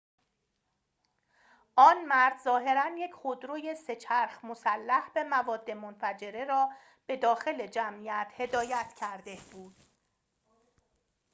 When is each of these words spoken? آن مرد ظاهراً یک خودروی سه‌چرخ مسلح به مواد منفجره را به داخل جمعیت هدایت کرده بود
آن 1.75 2.05
مرد 2.05 2.39
ظاهراً 2.43 2.97
یک 2.97 3.13
خودروی 3.13 3.75
سه‌چرخ 3.75 4.45
مسلح 4.45 5.09
به 5.13 5.23
مواد 5.23 5.71
منفجره 5.71 6.45
را 6.45 6.69
به 7.05 7.17
داخل 7.17 7.67
جمعیت 7.67 8.31
هدایت 8.35 8.93
کرده 8.99 9.37
بود 9.51 9.75